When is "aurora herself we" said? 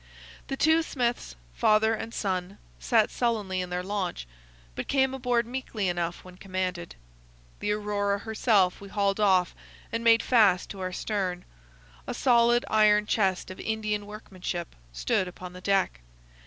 7.73-8.89